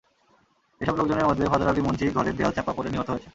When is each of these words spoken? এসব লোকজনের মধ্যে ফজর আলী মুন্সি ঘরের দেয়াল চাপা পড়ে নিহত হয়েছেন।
এসব 0.81 0.95
লোকজনের 0.95 1.27
মধ্যে 1.27 1.45
ফজর 1.51 1.67
আলী 1.67 1.81
মুন্সি 1.81 2.05
ঘরের 2.09 2.35
দেয়াল 2.37 2.53
চাপা 2.53 2.71
পড়ে 2.75 2.89
নিহত 2.91 3.07
হয়েছেন। 3.09 3.29